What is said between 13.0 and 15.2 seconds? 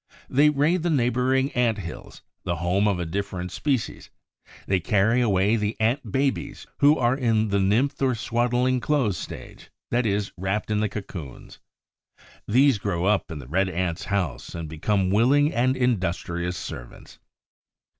up in the Red Ants' house and become